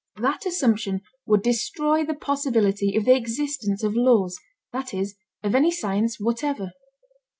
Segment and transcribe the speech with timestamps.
[0.15, 4.35] That assumption would destroy the possibility of the existence of laws,
[4.73, 6.71] that is, of any science whatever.